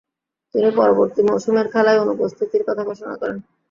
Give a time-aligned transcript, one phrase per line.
[0.55, 3.37] তিনি পরবর্তী মৌসুমের খেলায় অনুপস্থিতির কথা ঘোষণা করেন।